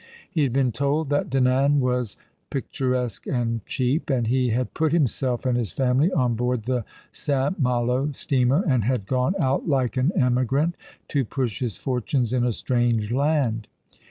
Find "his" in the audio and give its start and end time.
5.55-5.73, 11.59-11.77